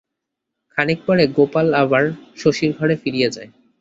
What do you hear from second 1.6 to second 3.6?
আবার শশীর ঘরে ফিরিয়া যায়।